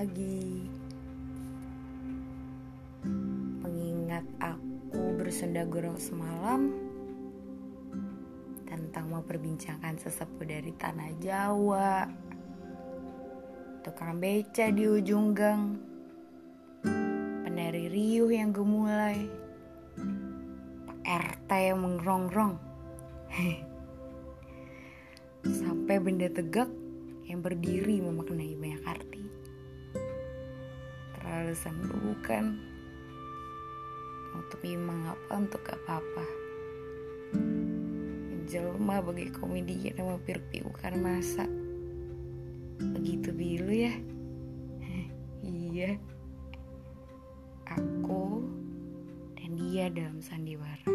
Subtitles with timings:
[0.00, 0.64] lagi.
[3.60, 6.72] Mengingat aku bersenda gurau semalam
[8.64, 12.08] Tentang memperbincangkan sesepuh dari tanah Jawa.
[13.84, 15.76] Tukang beca di ujung gang.
[17.44, 19.28] Penari riuh yang gemulai.
[20.88, 22.56] Pak RT yang mengerongrong.
[25.60, 26.72] Sampai benda tegak
[27.30, 28.29] yang berdiri memaknai
[31.50, 32.62] alasan bukan
[34.38, 36.22] untuk apa untuk apa-apa.
[38.46, 41.50] Jelma bagi komedi yang mampir bukan masa.
[42.78, 43.90] Begitu bilu ya.
[45.42, 45.98] Iya.
[47.66, 48.46] Aku
[49.34, 50.86] dan dia dalam sandiwara.